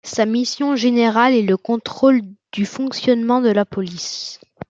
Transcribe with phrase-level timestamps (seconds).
[0.03, 4.39] Sa mission générale est le contrôle du fonctionnement de la Police.